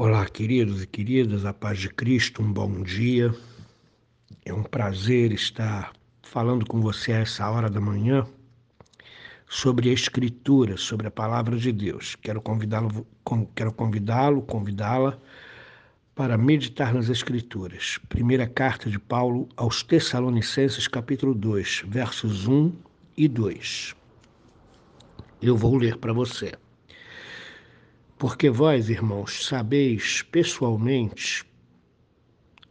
Olá, 0.00 0.24
queridos 0.26 0.80
e 0.80 0.86
queridas, 0.86 1.44
a 1.44 1.52
paz 1.52 1.80
de 1.80 1.88
Cristo, 1.88 2.40
um 2.40 2.52
bom 2.52 2.84
dia. 2.84 3.34
É 4.44 4.54
um 4.54 4.62
prazer 4.62 5.32
estar 5.32 5.92
falando 6.22 6.64
com 6.64 6.80
você 6.80 7.10
a 7.10 7.18
essa 7.18 7.50
hora 7.50 7.68
da 7.68 7.80
manhã 7.80 8.24
sobre 9.48 9.90
a 9.90 9.92
Escritura, 9.92 10.76
sobre 10.76 11.08
a 11.08 11.10
palavra 11.10 11.56
de 11.56 11.72
Deus. 11.72 12.14
Quero 12.14 12.40
convidá-lo, 12.40 13.04
quero 13.56 13.72
convidá-lo, 13.72 14.40
convidá-la 14.42 15.18
para 16.14 16.38
meditar 16.38 16.94
nas 16.94 17.08
Escrituras. 17.08 17.98
Primeira 18.08 18.46
carta 18.46 18.88
de 18.88 19.00
Paulo 19.00 19.48
aos 19.56 19.82
Tessalonicenses, 19.82 20.86
capítulo 20.86 21.34
2, 21.34 21.82
versos 21.88 22.46
1 22.46 22.72
e 23.16 23.26
2. 23.26 23.96
Eu 25.42 25.56
vou 25.56 25.76
ler 25.76 25.96
para 25.96 26.12
você. 26.12 26.52
Porque 28.18 28.50
vós, 28.50 28.90
irmãos, 28.90 29.46
sabeis 29.46 30.22
pessoalmente 30.22 31.46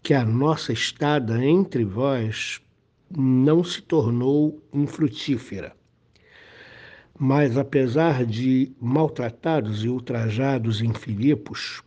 que 0.03 0.13
a 0.13 0.25
nossa 0.25 0.73
estada 0.73 1.41
entre 1.41 1.85
vós 1.85 2.61
não 3.09 3.63
se 3.63 3.81
tornou 3.81 4.61
infrutífera. 4.73 5.73
Mas, 7.17 7.57
apesar 7.57 8.25
de 8.25 8.73
maltratados 8.81 9.85
e 9.85 9.88
ultrajados 9.88 10.81
em 10.81 10.93
Filipos, 10.93 11.81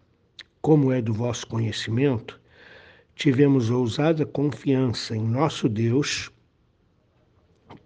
como 0.62 0.90
é 0.90 1.02
do 1.02 1.12
vosso 1.12 1.46
conhecimento, 1.46 2.40
tivemos 3.14 3.68
ousada 3.68 4.24
confiança 4.24 5.14
em 5.14 5.22
nosso 5.22 5.68
Deus 5.68 6.30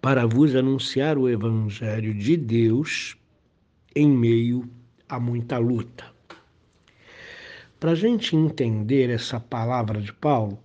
para 0.01 0.25
vos 0.25 0.55
anunciar 0.55 1.17
o 1.17 1.27
Evangelho 1.27 2.13
de 2.13 2.37
Deus 2.37 3.17
em 3.93 4.09
meio 4.09 4.69
há 5.07 5.19
muita 5.19 5.57
luta. 5.57 6.05
Para 7.79 7.91
a 7.91 7.95
gente 7.95 8.35
entender 8.35 9.09
essa 9.09 9.39
palavra 9.39 10.01
de 10.01 10.11
Paulo, 10.11 10.59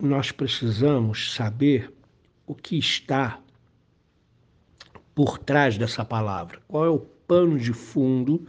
nós 0.00 0.30
precisamos 0.30 1.34
saber 1.34 1.92
o 2.46 2.54
que 2.54 2.78
está 2.78 3.40
por 5.14 5.38
trás 5.38 5.76
dessa 5.78 6.04
palavra. 6.04 6.60
Qual 6.68 6.84
é 6.84 6.90
o 6.90 6.98
pano 6.98 7.58
de 7.58 7.72
fundo 7.72 8.46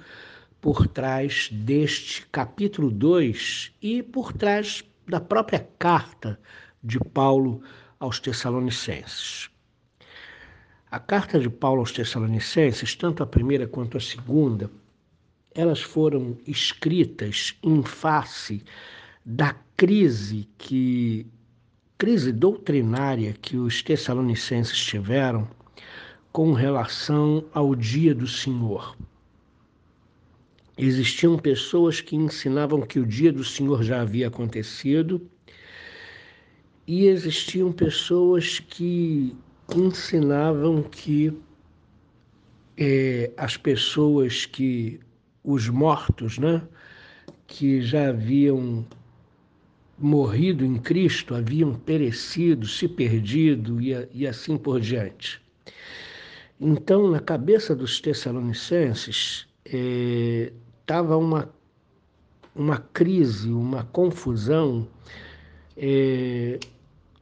por 0.59 0.87
trás 0.87 1.49
deste 1.51 2.25
capítulo 2.27 2.89
2 2.89 3.73
e 3.81 4.01
por 4.01 4.31
trás 4.31 4.83
da 5.07 5.19
própria 5.19 5.67
carta 5.77 6.39
de 6.81 6.99
Paulo 6.99 7.61
aos 7.99 8.19
Tessalonicenses. 8.19 9.49
A 10.89 10.99
carta 10.99 11.39
de 11.39 11.49
Paulo 11.49 11.79
aos 11.79 11.91
Tessalonicenses, 11.91 12.95
tanto 12.95 13.23
a 13.23 13.25
primeira 13.25 13.67
quanto 13.67 13.97
a 13.97 14.01
segunda, 14.01 14.69
elas 15.55 15.81
foram 15.81 16.37
escritas 16.47 17.55
em 17.63 17.83
face 17.83 18.63
da 19.25 19.55
crise 19.77 20.47
que 20.57 21.25
crise 21.97 22.31
doutrinária 22.31 23.33
que 23.41 23.55
os 23.57 23.81
tessalonicenses 23.81 24.77
tiveram 24.77 25.47
com 26.31 26.53
relação 26.53 27.45
ao 27.53 27.75
dia 27.75 28.13
do 28.13 28.27
Senhor. 28.27 28.97
Existiam 30.77 31.37
pessoas 31.37 32.01
que 32.01 32.15
ensinavam 32.15 32.81
que 32.81 32.99
o 32.99 33.05
dia 33.05 33.31
do 33.31 33.43
Senhor 33.43 33.83
já 33.83 34.01
havia 34.01 34.27
acontecido, 34.27 35.21
e 36.85 37.05
existiam 37.05 37.71
pessoas 37.71 38.59
que 38.59 39.35
ensinavam 39.73 40.83
que 40.83 41.31
é, 42.77 43.31
as 43.37 43.55
pessoas 43.55 44.45
que 44.45 44.99
os 45.43 45.67
mortos, 45.69 46.37
né, 46.37 46.61
que 47.47 47.81
já 47.81 48.09
haviam 48.09 48.85
morrido 49.97 50.65
em 50.65 50.77
Cristo, 50.77 51.35
haviam 51.35 51.73
perecido, 51.73 52.67
se 52.67 52.87
perdido 52.87 53.81
e, 53.81 54.07
e 54.13 54.27
assim 54.27 54.57
por 54.57 54.79
diante. 54.79 55.41
Então, 56.59 57.09
na 57.09 57.19
cabeça 57.19 57.75
dos 57.75 57.99
Tessalonicenses, 57.99 59.47
estava 59.65 61.13
é, 61.13 61.17
uma, 61.17 61.49
uma 62.55 62.77
crise, 62.77 63.49
uma 63.49 63.83
confusão 63.85 64.87
é, 65.75 66.59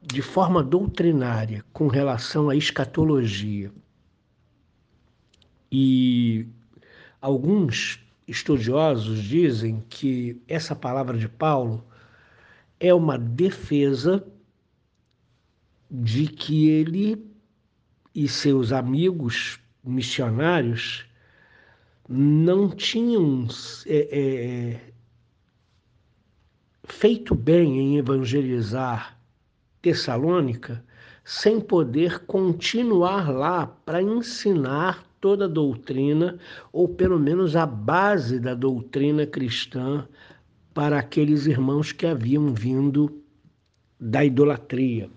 de 0.02 0.22
forma 0.22 0.62
doutrinária 0.62 1.64
com 1.72 1.88
relação 1.88 2.50
à 2.50 2.56
escatologia. 2.56 3.72
E 5.70 6.46
alguns 7.20 7.98
estudiosos 8.26 9.22
dizem 9.22 9.82
que 9.88 10.40
essa 10.46 10.74
palavra 10.74 11.18
de 11.18 11.28
Paulo 11.28 11.84
é 12.78 12.92
uma 12.92 13.18
defesa 13.18 14.24
de 15.90 16.26
que 16.26 16.68
ele 16.68 17.30
e 18.14 18.28
seus 18.28 18.72
amigos 18.72 19.58
missionários 19.84 21.06
não 22.08 22.68
tinham 22.68 23.46
é, 23.86 24.08
é, 24.76 24.92
feito 26.84 27.34
bem 27.34 27.78
em 27.78 27.96
evangelizar 27.98 29.18
Tessalônica 29.80 30.84
sem 31.24 31.60
poder 31.60 32.20
continuar 32.26 33.30
lá 33.30 33.66
para 33.66 34.02
ensinar 34.02 35.04
toda 35.22 35.48
doutrina, 35.48 36.36
ou 36.72 36.88
pelo 36.88 37.18
menos 37.18 37.54
a 37.54 37.64
base 37.64 38.40
da 38.40 38.54
doutrina 38.54 39.24
cristã, 39.24 40.06
para 40.74 40.98
aqueles 40.98 41.46
irmãos 41.46 41.92
que 41.92 42.04
haviam 42.04 42.52
vindo 42.52 43.22
da 44.00 44.24
idolatria. 44.24 45.08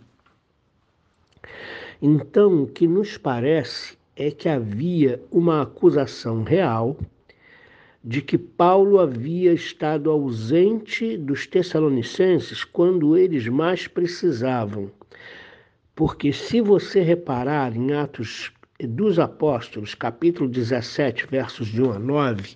Então, 2.00 2.64
o 2.64 2.68
que 2.68 2.88
nos 2.88 3.18
parece 3.18 3.98
é 4.16 4.30
que 4.30 4.48
havia 4.48 5.20
uma 5.32 5.64
acusação 5.64 6.44
real 6.44 6.96
de 8.04 8.22
que 8.22 8.38
Paulo 8.38 9.00
havia 9.00 9.54
estado 9.54 10.12
ausente 10.12 11.18
dos 11.18 11.48
Tessalonicenses 11.48 12.64
quando 12.64 13.18
eles 13.18 13.48
mais 13.48 13.88
precisavam. 13.88 14.92
Porque, 15.96 16.32
se 16.32 16.62
você 16.62 17.02
reparar 17.02 17.76
em 17.76 17.94
Atos 17.94 18.52
dos 18.80 19.19
Apóstolos, 19.19 19.96
capítulo 19.96 20.50
17, 20.50 21.28
versos 21.28 21.68
de 21.68 21.81
1 21.81 21.91
a 21.94 22.00
9, 22.00 22.56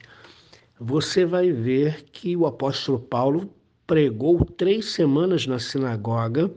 você 0.80 1.26
vai 1.26 1.52
ver 1.52 2.04
que 2.12 2.36
o 2.36 2.46
apóstolo 2.46 3.00
Paulo 3.00 3.54
pregou 3.88 4.44
três 4.44 4.92
semanas 4.92 5.48
na 5.48 5.60
sinagoga 5.60 6.52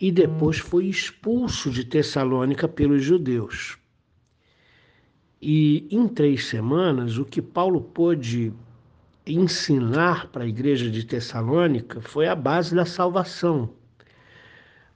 e 0.00 0.10
depois 0.10 0.58
foi 0.58 0.86
expulso 0.86 1.70
de 1.70 1.84
Tessalônica 1.84 2.66
pelos 2.66 3.02
judeus. 3.02 3.78
E 5.40 5.86
em 5.90 6.08
três 6.08 6.46
semanas, 6.46 7.18
o 7.18 7.24
que 7.24 7.40
Paulo 7.40 7.80
pôde 7.80 8.52
ensinar 9.26 10.28
para 10.28 10.44
a 10.44 10.48
igreja 10.48 10.90
de 10.90 11.04
Tessalônica 11.04 12.00
foi 12.00 12.26
a 12.26 12.34
base 12.34 12.74
da 12.74 12.86
salvação. 12.86 13.70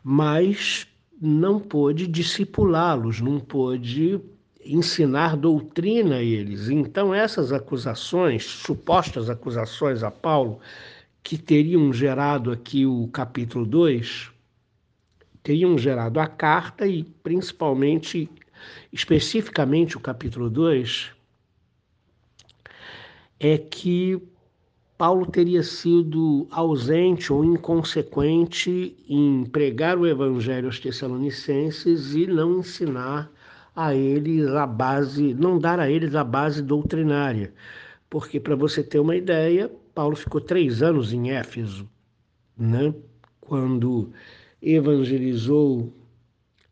Mas 0.02 0.88
não 1.24 1.60
pôde 1.60 2.08
discipulá-los, 2.08 3.20
não 3.20 3.38
pôde 3.38 4.20
ensinar 4.64 5.36
doutrina 5.36 6.16
a 6.16 6.22
eles. 6.22 6.68
Então, 6.68 7.14
essas 7.14 7.52
acusações, 7.52 8.44
supostas 8.44 9.30
acusações 9.30 10.02
a 10.02 10.10
Paulo, 10.10 10.58
que 11.22 11.38
teriam 11.38 11.92
gerado 11.92 12.50
aqui 12.50 12.84
o 12.84 13.06
capítulo 13.12 13.64
2, 13.64 14.32
teriam 15.44 15.78
gerado 15.78 16.18
a 16.18 16.26
carta 16.26 16.88
e, 16.88 17.04
principalmente, 17.04 18.28
especificamente 18.92 19.96
o 19.96 20.00
capítulo 20.00 20.50
2, 20.50 21.12
é 23.38 23.58
que 23.58 24.20
Paulo 24.96 25.26
teria 25.26 25.62
sido 25.62 26.46
ausente 26.50 27.32
ou 27.32 27.44
inconsequente 27.44 28.96
em 29.08 29.44
pregar 29.44 29.98
o 29.98 30.06
evangelho 30.06 30.66
aos 30.66 30.78
Tessalonicenses 30.78 32.14
e 32.14 32.26
não 32.26 32.60
ensinar 32.60 33.30
a 33.74 33.94
eles 33.94 34.46
a 34.48 34.66
base, 34.66 35.34
não 35.34 35.58
dar 35.58 35.80
a 35.80 35.90
eles 35.90 36.14
a 36.14 36.22
base 36.22 36.62
doutrinária. 36.62 37.52
Porque, 38.08 38.38
para 38.38 38.54
você 38.54 38.82
ter 38.82 39.00
uma 39.00 39.16
ideia, 39.16 39.70
Paulo 39.94 40.14
ficou 40.14 40.40
três 40.40 40.82
anos 40.82 41.12
em 41.12 41.30
Éfeso, 41.30 41.88
né? 42.56 42.94
quando 43.40 44.12
evangelizou 44.62 45.92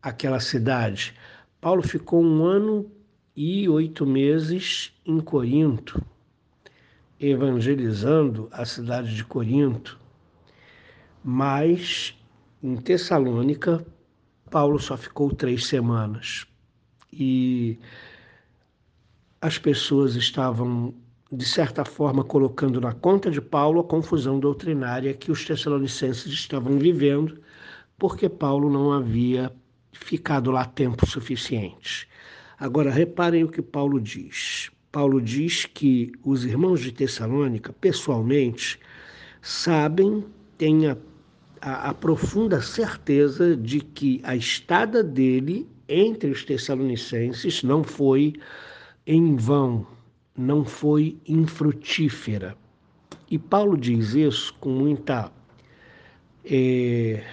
aquela 0.01 0.39
cidade. 0.39 1.13
Paulo 1.59 1.83
ficou 1.83 2.23
um 2.23 2.43
ano 2.43 2.89
e 3.35 3.67
oito 3.67 4.05
meses 4.05 4.93
em 5.05 5.19
Corinto 5.19 6.01
evangelizando 7.21 8.49
a 8.51 8.65
cidade 8.65 9.15
de 9.15 9.23
Corinto, 9.23 9.99
mas 11.23 12.17
em 12.63 12.75
Tessalônica, 12.75 13.85
Paulo 14.49 14.79
só 14.79 14.97
ficou 14.97 15.33
três 15.33 15.67
semanas 15.67 16.47
e 17.13 17.77
as 19.39 19.57
pessoas 19.57 20.15
estavam 20.15 20.93
de 21.31 21.45
certa 21.45 21.85
forma, 21.85 22.25
colocando 22.25 22.81
na 22.81 22.93
conta 22.93 23.31
de 23.31 23.39
Paulo 23.39 23.79
a 23.79 23.83
confusão 23.85 24.37
doutrinária 24.37 25.13
que 25.13 25.31
os 25.31 25.45
tessalonicenses 25.45 26.25
estavam 26.25 26.77
vivendo, 26.77 27.39
porque 27.97 28.27
Paulo 28.27 28.69
não 28.69 28.91
havia 28.91 29.51
ficado 29.93 30.51
lá 30.51 30.65
tempo 30.65 31.05
suficiente. 31.05 32.07
Agora, 32.59 32.91
reparem 32.91 33.45
o 33.45 33.49
que 33.49 33.61
Paulo 33.61 33.99
diz. 34.01 34.69
Paulo 34.91 35.21
diz 35.21 35.65
que 35.65 36.11
os 36.23 36.43
irmãos 36.43 36.81
de 36.81 36.91
Tessalônica, 36.91 37.71
pessoalmente, 37.73 38.79
sabem, 39.41 40.25
têm 40.57 40.87
a, 40.87 40.97
a, 41.61 41.89
a 41.89 41.93
profunda 41.93 42.61
certeza 42.61 43.55
de 43.55 43.79
que 43.79 44.19
a 44.23 44.35
estada 44.35 45.03
dele 45.03 45.67
entre 45.87 46.29
os 46.29 46.43
tessalonicenses 46.45 47.63
não 47.63 47.83
foi 47.83 48.33
em 49.05 49.35
vão, 49.35 49.85
não 50.37 50.63
foi 50.63 51.17
infrutífera. 51.27 52.55
E 53.29 53.37
Paulo 53.37 53.77
diz 53.77 54.13
isso 54.13 54.53
com 54.59 54.69
muita, 54.69 55.31
é, 56.45 57.23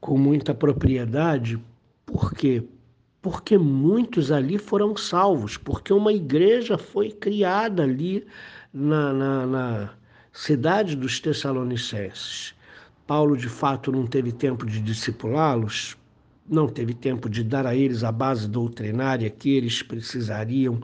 com 0.00 0.16
muita 0.18 0.54
propriedade, 0.54 1.58
por 2.06 2.32
quê? 2.32 2.62
Porque 3.24 3.56
muitos 3.56 4.30
ali 4.30 4.58
foram 4.58 4.94
salvos, 4.94 5.56
porque 5.56 5.94
uma 5.94 6.12
igreja 6.12 6.76
foi 6.76 7.10
criada 7.10 7.82
ali 7.82 8.26
na, 8.70 9.14
na, 9.14 9.46
na 9.46 9.94
cidade 10.30 10.94
dos 10.94 11.18
Tessalonicenses. 11.20 12.54
Paulo, 13.06 13.34
de 13.34 13.48
fato, 13.48 13.90
não 13.90 14.06
teve 14.06 14.30
tempo 14.30 14.66
de 14.66 14.78
discipulá-los, 14.78 15.96
não 16.46 16.68
teve 16.68 16.92
tempo 16.92 17.30
de 17.30 17.42
dar 17.42 17.66
a 17.66 17.74
eles 17.74 18.04
a 18.04 18.12
base 18.12 18.46
doutrinária 18.46 19.30
que 19.30 19.56
eles 19.56 19.82
precisariam 19.82 20.82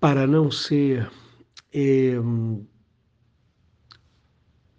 para 0.00 0.26
não 0.26 0.50
ser 0.50 1.10
é, 1.74 2.14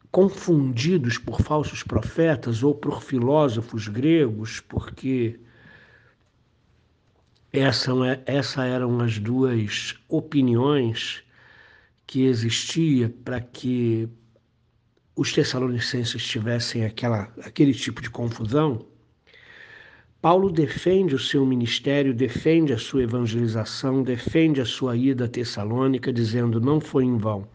confundidos 0.09 1.19
por 1.19 1.39
falsos 1.41 1.83
profetas 1.83 2.63
ou 2.63 2.73
por 2.73 3.03
filósofos 3.03 3.87
gregos, 3.87 4.59
porque 4.61 5.39
essa, 7.59 7.91
essa 8.25 8.65
eram 8.65 8.99
as 8.99 9.17
duas 9.17 9.95
opiniões 10.09 11.23
que 12.05 12.25
existia 12.25 13.09
para 13.23 13.39
que 13.39 14.09
os 15.15 15.31
tessalonicenses 15.31 16.23
tivessem 16.23 16.85
aquela, 16.85 17.31
aquele 17.43 17.73
tipo 17.73 18.01
de 18.01 18.09
confusão. 18.09 18.85
Paulo 20.21 20.51
defende 20.51 21.15
o 21.15 21.19
seu 21.19 21.45
ministério, 21.45 22.13
defende 22.13 22.73
a 22.73 22.77
sua 22.77 23.03
evangelização, 23.03 24.03
defende 24.03 24.59
a 24.59 24.65
sua 24.65 24.97
ida 24.97 25.25
a 25.25 25.27
Tessalônica, 25.27 26.11
dizendo: 26.11 26.59
não 26.59 26.81
foi 26.81 27.05
em 27.05 27.17
vão. 27.17 27.47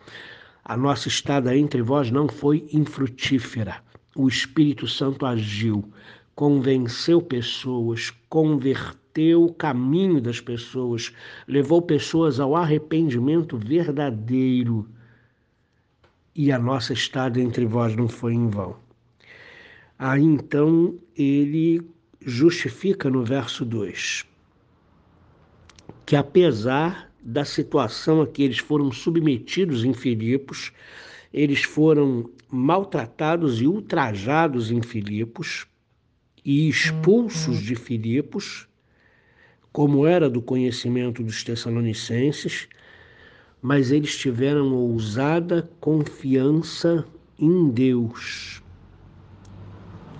A 0.64 0.76
nossa 0.76 1.08
estada 1.08 1.56
entre 1.56 1.82
vós 1.82 2.10
não 2.10 2.28
foi 2.28 2.68
infrutífera. 2.72 3.82
O 4.14 4.28
Espírito 4.28 4.86
Santo 4.86 5.26
agiu, 5.26 5.92
convenceu 6.34 7.20
pessoas, 7.20 8.12
converteu 8.28 8.99
o 9.34 9.52
caminho 9.52 10.20
das 10.20 10.40
pessoas, 10.40 11.12
levou 11.46 11.82
pessoas 11.82 12.38
ao 12.40 12.56
arrependimento 12.56 13.56
verdadeiro. 13.56 14.88
E 16.34 16.52
a 16.52 16.58
nossa 16.58 16.92
estada 16.92 17.40
entre 17.40 17.66
vós 17.66 17.94
não 17.96 18.08
foi 18.08 18.34
em 18.34 18.48
vão. 18.48 18.76
Aí 19.98 20.22
então 20.22 20.98
ele 21.16 21.82
justifica 22.20 23.10
no 23.10 23.24
verso 23.24 23.64
2 23.64 24.30
que 26.10 26.16
apesar 26.16 27.08
da 27.22 27.44
situação 27.44 28.20
a 28.20 28.26
que 28.26 28.42
eles 28.42 28.58
foram 28.58 28.90
submetidos 28.90 29.84
em 29.84 29.94
Filipos, 29.94 30.72
eles 31.32 31.62
foram 31.62 32.28
maltratados 32.50 33.62
e 33.62 33.66
ultrajados 33.68 34.72
em 34.72 34.82
Filipos 34.82 35.68
e 36.44 36.68
expulsos 36.68 37.58
uhum. 37.58 37.62
de 37.62 37.76
Filipos, 37.76 38.66
como 39.72 40.06
era 40.06 40.28
do 40.28 40.42
conhecimento 40.42 41.22
dos 41.22 41.44
Tessalonicenses, 41.44 42.68
mas 43.62 43.90
eles 43.90 44.16
tiveram 44.16 44.74
ousada 44.74 45.70
confiança 45.80 47.04
em 47.38 47.68
Deus 47.70 48.62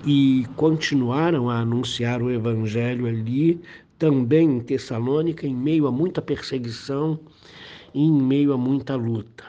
e 0.05 0.47
continuaram 0.57 1.51
a 1.51 1.59
anunciar 1.59 2.23
o 2.23 2.31
evangelho 2.31 3.07
ali, 3.07 3.61
também 3.99 4.57
em 4.57 4.61
Tessalônica, 4.61 5.47
em 5.47 5.55
meio 5.55 5.87
a 5.87 5.93
muita 5.93 6.23
perseguição 6.23 7.21
e 7.93 8.03
em 8.03 8.13
meio 8.13 8.53
a 8.53 8.59
muita 8.59 8.97
luta. 8.97 9.45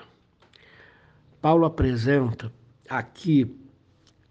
Paulo 1.42 1.66
apresenta 1.66 2.52
aqui 2.90 3.50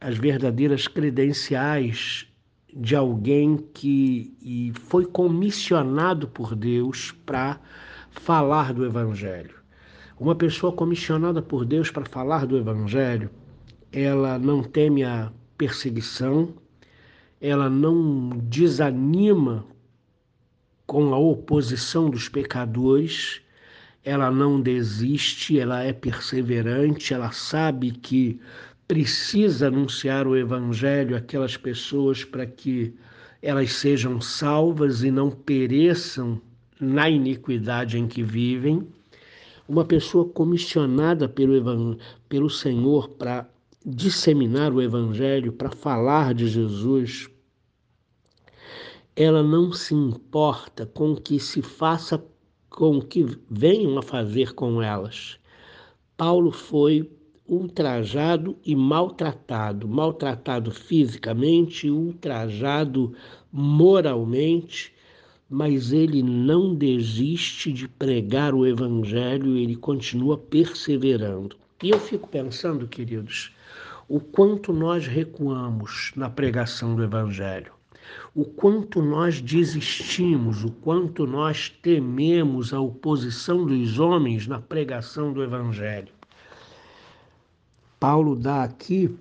as 0.00 0.18
verdadeiras 0.18 0.86
credenciais 0.86 2.29
de 2.74 2.94
alguém 2.96 3.56
que 3.74 4.72
foi 4.74 5.04
comissionado 5.04 6.28
por 6.28 6.54
Deus 6.54 7.12
para 7.24 7.60
falar 8.10 8.72
do 8.72 8.84
Evangelho. 8.84 9.54
Uma 10.18 10.34
pessoa 10.34 10.72
comissionada 10.72 11.40
por 11.40 11.64
Deus 11.64 11.90
para 11.90 12.04
falar 12.04 12.46
do 12.46 12.56
Evangelho, 12.56 13.30
ela 13.90 14.38
não 14.38 14.62
teme 14.62 15.02
a 15.02 15.32
perseguição, 15.56 16.54
ela 17.40 17.70
não 17.70 18.30
desanima 18.44 19.64
com 20.86 21.14
a 21.14 21.18
oposição 21.18 22.10
dos 22.10 22.28
pecadores, 22.28 23.40
ela 24.04 24.30
não 24.30 24.60
desiste, 24.60 25.58
ela 25.58 25.82
é 25.82 25.92
perseverante, 25.92 27.14
ela 27.14 27.30
sabe 27.32 27.92
que 27.92 28.40
precisa 28.90 29.68
anunciar 29.68 30.26
o 30.26 30.36
evangelho 30.36 31.16
àquelas 31.16 31.56
pessoas 31.56 32.24
para 32.24 32.44
que 32.44 32.92
elas 33.40 33.74
sejam 33.74 34.20
salvas 34.20 35.04
e 35.04 35.12
não 35.12 35.30
pereçam 35.30 36.42
na 36.80 37.08
iniquidade 37.08 37.96
em 37.96 38.08
que 38.08 38.20
vivem. 38.20 38.84
Uma 39.68 39.84
pessoa 39.84 40.28
comissionada 40.28 41.28
pelo, 41.28 41.98
pelo 42.28 42.50
Senhor 42.50 43.10
para 43.10 43.48
disseminar 43.86 44.72
o 44.72 44.82
Evangelho, 44.82 45.52
para 45.52 45.70
falar 45.70 46.34
de 46.34 46.48
Jesus, 46.48 47.30
ela 49.14 49.40
não 49.40 49.72
se 49.72 49.94
importa 49.94 50.84
com 50.84 51.12
o 51.12 51.20
que 51.20 51.38
se 51.38 51.62
faça, 51.62 52.20
com 52.68 52.98
o 52.98 53.04
que 53.04 53.24
venham 53.48 53.96
a 53.96 54.02
fazer 54.02 54.52
com 54.52 54.82
elas. 54.82 55.38
Paulo 56.16 56.50
foi 56.50 57.08
ultrajado 57.50 58.56
e 58.64 58.76
maltratado, 58.76 59.88
maltratado 59.88 60.70
fisicamente, 60.70 61.90
ultrajado 61.90 63.12
moralmente, 63.52 64.94
mas 65.48 65.92
ele 65.92 66.22
não 66.22 66.72
desiste 66.72 67.72
de 67.72 67.88
pregar 67.88 68.54
o 68.54 68.64
evangelho, 68.64 69.56
ele 69.56 69.74
continua 69.74 70.38
perseverando. 70.38 71.56
E 71.82 71.90
eu 71.90 71.98
fico 71.98 72.28
pensando, 72.28 72.86
queridos, 72.86 73.52
o 74.08 74.20
quanto 74.20 74.72
nós 74.72 75.08
recuamos 75.08 76.12
na 76.14 76.30
pregação 76.30 76.94
do 76.94 77.02
Evangelho, 77.02 77.72
o 78.34 78.44
quanto 78.44 79.00
nós 79.00 79.40
desistimos, 79.40 80.64
o 80.64 80.70
quanto 80.70 81.26
nós 81.26 81.68
tememos 81.68 82.72
a 82.72 82.80
oposição 82.80 83.64
dos 83.64 83.98
homens 83.98 84.46
na 84.46 84.60
pregação 84.60 85.32
do 85.32 85.42
Evangelho. 85.42 86.19
Paulo 88.00 88.34
dá 88.34 88.64
aqui 88.64 89.14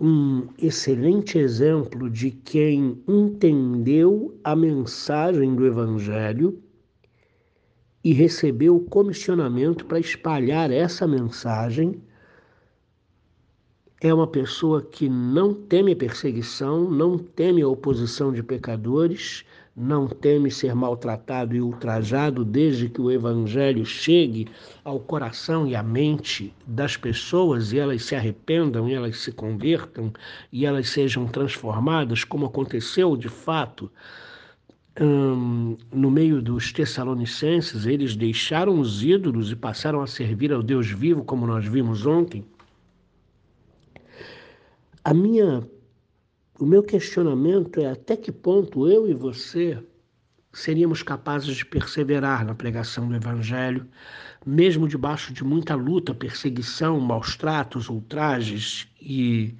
um 0.00 0.48
excelente 0.58 1.38
exemplo 1.38 2.08
de 2.08 2.30
quem 2.30 2.98
entendeu 3.06 4.34
a 4.42 4.56
mensagem 4.56 5.54
do 5.54 5.66
Evangelho 5.66 6.58
e 8.02 8.14
recebeu 8.14 8.76
o 8.76 8.84
comissionamento 8.84 9.84
para 9.84 10.00
espalhar 10.00 10.70
essa 10.70 11.06
mensagem. 11.06 12.02
É 14.00 14.12
uma 14.12 14.26
pessoa 14.26 14.80
que 14.82 15.06
não 15.06 15.52
teme 15.52 15.94
perseguição, 15.94 16.90
não 16.90 17.18
teme 17.18 17.60
a 17.60 17.68
oposição 17.68 18.32
de 18.32 18.42
pecadores, 18.42 19.44
não 19.76 20.06
teme 20.06 20.50
ser 20.50 20.74
maltratado 20.74 21.54
e 21.54 21.60
ultrajado 21.60 22.44
desde 22.44 22.88
que 22.88 23.00
o 23.00 23.10
evangelho 23.10 23.84
chegue 23.84 24.46
ao 24.84 25.00
coração 25.00 25.66
e 25.66 25.74
à 25.74 25.82
mente 25.82 26.54
das 26.66 26.96
pessoas 26.96 27.72
e 27.72 27.78
elas 27.78 28.04
se 28.04 28.14
arrependam, 28.14 28.88
e 28.88 28.94
elas 28.94 29.18
se 29.18 29.32
convertam 29.32 30.12
e 30.52 30.64
elas 30.64 30.88
sejam 30.88 31.26
transformadas, 31.26 32.22
como 32.22 32.46
aconteceu 32.46 33.16
de 33.16 33.28
fato 33.28 33.90
hum, 35.00 35.76
no 35.92 36.10
meio 36.10 36.40
dos 36.40 36.72
Tessalonicenses, 36.72 37.84
eles 37.84 38.14
deixaram 38.14 38.78
os 38.78 39.02
ídolos 39.02 39.50
e 39.50 39.56
passaram 39.56 40.00
a 40.00 40.06
servir 40.06 40.52
ao 40.52 40.62
Deus 40.62 40.88
vivo, 40.88 41.24
como 41.24 41.46
nós 41.46 41.66
vimos 41.66 42.06
ontem. 42.06 42.44
A 45.02 45.12
minha, 45.12 45.68
o 46.58 46.64
meu 46.64 46.82
questionamento 46.82 47.80
é 47.80 47.90
até 47.90 48.16
que 48.16 48.30
ponto 48.30 48.88
eu 48.88 49.08
e 49.08 49.14
você 49.14 49.82
seríamos 50.52 51.02
capazes 51.02 51.56
de 51.56 51.66
perseverar 51.66 52.44
na 52.44 52.54
pregação 52.54 53.08
do 53.08 53.16
Evangelho, 53.16 53.88
mesmo 54.46 54.86
debaixo 54.86 55.32
de 55.32 55.42
muita 55.42 55.74
luta, 55.74 56.14
perseguição, 56.14 57.00
maus 57.00 57.36
tratos, 57.36 57.88
ultrajes 57.88 58.86
e 59.00 59.56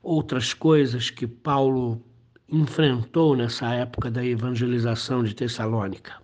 outras 0.00 0.54
coisas 0.54 1.10
que 1.10 1.26
Paulo 1.26 2.00
enfrentou 2.48 3.36
nessa 3.36 3.74
época 3.74 4.10
da 4.10 4.24
evangelização 4.24 5.24
de 5.24 5.34
Tessalônica. 5.34 6.14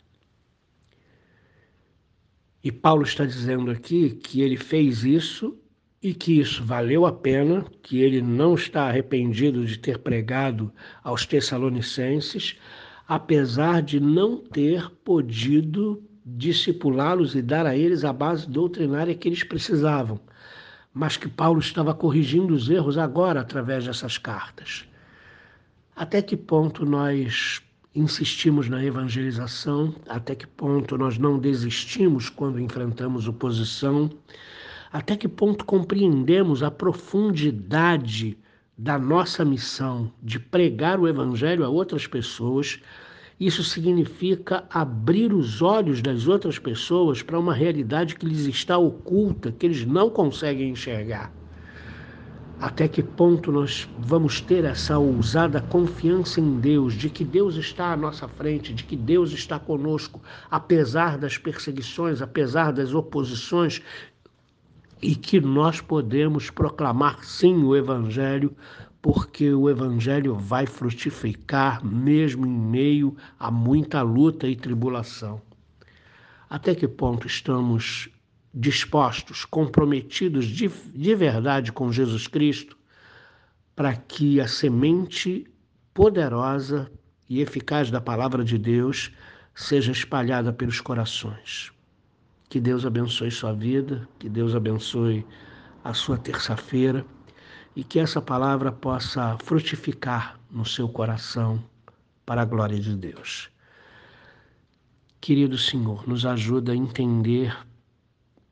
E 2.63 2.71
Paulo 2.71 3.03
está 3.03 3.27
dizendo 3.27 3.71
aqui 3.71 4.11
que 4.11 4.41
ele 4.41 4.57
fez 4.57 5.05
isso 5.05 5.59
e 6.05 6.13
que 6.13 6.39
isso 6.39 6.63
valeu 6.63 7.07
a 7.07 7.13
pena, 7.13 7.65
que 7.83 8.03
ele 8.03 8.21
não 8.21 8.55
está 8.55 8.89
arrependido 8.89 9.65
de 9.65 9.79
ter 9.79 9.97
pregado 9.97 10.71
aos 11.03 11.25
Tessalonicenses, 11.25 12.59
apesar 13.09 13.81
de 13.81 13.99
não 13.99 14.37
ter 14.37 14.91
podido 15.03 16.05
discipulá-los 16.23 17.35
e 17.35 17.41
dar 17.41 17.65
a 17.65 17.75
eles 17.75 18.05
a 18.05 18.13
base 18.13 18.47
doutrinária 18.47 19.15
que 19.15 19.27
eles 19.27 19.43
precisavam, 19.43 20.21
mas 20.93 21.17
que 21.17 21.27
Paulo 21.27 21.59
estava 21.59 21.95
corrigindo 21.95 22.53
os 22.53 22.69
erros 22.69 22.99
agora 22.99 23.41
através 23.41 23.87
dessas 23.87 24.19
cartas. 24.19 24.85
Até 25.97 26.21
que 26.21 26.37
ponto 26.37 26.85
nós 26.85 27.63
insistimos 27.95 28.69
na 28.69 28.85
evangelização? 28.85 29.95
Até 30.07 30.35
que 30.35 30.47
ponto 30.47 30.99
nós 30.99 31.17
não 31.17 31.39
desistimos 31.39 32.29
quando 32.29 32.61
enfrentamos 32.61 33.27
oposição? 33.27 34.11
Até 34.95 35.17
que 35.17 35.27
ponto 35.27 35.65
compreendemos 35.65 36.63
a 36.63 36.71
profundidade 36.71 38.39
da 38.79 38.97
nossa 38.97 39.45
missão 39.45 40.13
de 40.23 40.39
pregar 40.39 41.01
o 41.01 41.09
Evangelho 41.09 41.65
a 41.65 41.69
outras 41.69 42.07
pessoas, 42.07 42.81
isso 43.41 43.65
significa 43.65 44.63
abrir 44.71 45.33
os 45.33 45.61
olhos 45.61 46.01
das 46.01 46.29
outras 46.29 46.61
pessoas 46.61 47.23
para 47.23 47.41
uma 47.41 47.53
realidade 47.53 48.15
que 48.15 48.25
lhes 48.25 48.47
está 48.47 48.79
oculta, 48.79 49.51
que 49.51 49.67
eles 49.67 49.85
não 49.85 50.09
conseguem 50.09 50.71
enxergar. 50.71 51.33
Até 52.61 52.87
que 52.87 53.03
ponto 53.03 53.51
nós 53.51 53.89
vamos 53.99 54.41
ter 54.41 54.65
essa 54.65 54.97
ousada 54.97 55.61
confiança 55.61 56.41
em 56.41 56.61
Deus, 56.61 56.95
de 56.95 57.11
que 57.11 57.25
Deus 57.25 57.57
está 57.57 57.93
à 57.93 57.97
nossa 57.97 58.29
frente, 58.29 58.73
de 58.73 58.85
que 58.85 58.95
Deus 58.95 59.33
está 59.33 59.59
conosco, 59.59 60.23
apesar 60.49 61.19
das 61.19 61.37
perseguições, 61.37 62.23
apesar 62.23 62.73
das 62.73 62.95
oposições, 62.95 63.83
e 65.05 65.15
que 65.15 65.39
nós 65.39 65.83
podemos 65.83 66.49
proclamar 66.49 67.23
sim 67.23 67.63
o 67.63 67.77
Evangelho, 67.77 68.57
porque 69.03 69.53
o 69.53 69.69
Evangelho 69.69 70.35
vai 70.35 70.65
frutificar 70.65 71.85
mesmo 71.85 72.47
em 72.47 72.59
meio 72.59 73.15
a 73.39 73.51
muita 73.51 74.01
luta 74.01 74.49
e 74.49 74.57
tribulação. 74.57 75.43
Até 76.49 76.75
que 76.75 76.89
ponto 76.89 77.27
estamos 77.27 78.09
dispostos, 78.55 79.45
comprometidos 79.45 80.47
de, 80.47 80.69
de 80.69 81.15
verdade 81.15 81.71
com 81.71 81.93
Jesus 81.93 82.27
Cristo, 82.27 82.75
para 83.77 83.95
que 83.95 84.41
a 84.41 84.49
semente 84.49 85.47
poderosa 85.93 86.91
e 87.29 87.43
eficaz 87.43 87.91
da 87.91 88.01
palavra 88.01 88.43
de 88.43 88.57
Deus 88.57 89.13
seja 89.55 89.93
espalhada 89.93 90.51
pelos 90.51 90.81
corações. 90.81 91.74
Que 92.55 92.61
Deus 92.61 92.87
abençoe 92.87 93.33
sua 93.33 93.53
vida, 93.53 94.09
que 94.17 94.29
Deus 94.29 94.55
abençoe 94.55 95.27
a 95.83 95.93
sua 95.93 96.17
terça-feira 96.17 97.05
e 97.75 97.83
que 97.83 97.99
essa 97.99 98.23
palavra 98.23 98.71
possa 98.71 99.37
frutificar 99.43 100.39
no 100.53 100.65
seu 100.65 100.89
coração 100.89 101.61
para 102.25 102.43
a 102.43 102.45
glória 102.45 102.79
de 102.79 102.95
Deus. 102.95 103.51
Querido 105.21 105.59
Senhor, 105.59 106.07
nos 106.07 106.25
ajuda 106.25 106.71
a 106.71 106.77
entender 106.77 107.53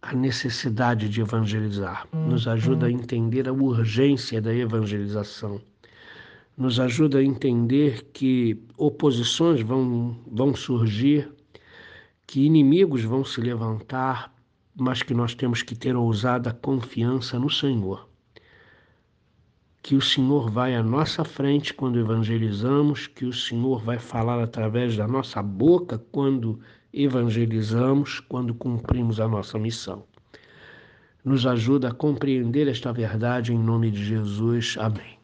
a 0.03 0.13
necessidade 0.13 1.09
de 1.09 1.21
evangelizar, 1.21 2.05
nos 2.13 2.49
ajuda 2.49 2.87
a 2.87 2.91
entender 2.91 3.49
a 3.49 3.53
urgência 3.53 4.43
da 4.43 4.53
evangelização, 4.53 5.61
nos 6.59 6.81
ajuda 6.81 7.19
a 7.19 7.25
entender 7.25 8.03
que 8.13 8.61
oposições 8.77 9.61
vão, 9.61 10.19
vão 10.27 10.57
surgir 10.57 11.33
que 12.27 12.45
inimigos 12.45 13.03
vão 13.03 13.25
se 13.25 13.41
levantar, 13.41 14.33
mas 14.75 15.03
que 15.03 15.13
nós 15.13 15.35
temos 15.35 15.63
que 15.63 15.75
ter 15.75 15.97
ousada 15.97 16.53
confiança 16.53 17.39
no 17.39 17.51
Senhor. 17.51 18.09
Que 19.83 19.95
o 19.95 20.01
Senhor 20.01 20.49
vai 20.51 20.75
à 20.75 20.83
nossa 20.83 21.25
frente 21.25 21.75
quando 21.75 21.99
evangelizamos, 21.99 23.07
que 23.07 23.25
o 23.25 23.33
Senhor 23.33 23.83
vai 23.83 23.99
falar 23.99 24.43
através 24.43 24.97
da 24.97 25.07
nossa 25.09 25.43
boca 25.43 25.99
quando 26.11 26.61
evangelizamos, 26.93 28.21
quando 28.21 28.55
cumprimos 28.55 29.19
a 29.19 29.27
nossa 29.27 29.59
missão. 29.59 30.05
Nos 31.25 31.47
ajuda 31.47 31.89
a 31.89 31.95
compreender 31.95 32.69
esta 32.69 32.93
verdade 32.93 33.53
em 33.53 33.59
nome 33.59 33.91
de 33.91 34.05
Jesus. 34.05 34.77
Amém. 34.79 35.22